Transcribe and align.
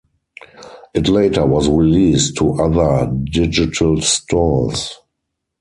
It 0.95 1.07
later 1.07 1.45
was 1.45 1.69
released 1.69 2.35
to 2.37 2.53
other 2.53 3.05
digital 3.25 4.01
stores. 4.01 4.95